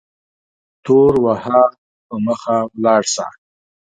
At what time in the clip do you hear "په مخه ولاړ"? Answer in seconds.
2.07-3.01